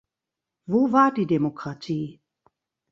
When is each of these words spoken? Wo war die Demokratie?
Wo 0.65 0.91
war 0.91 1.13
die 1.13 1.27
Demokratie? 1.27 2.19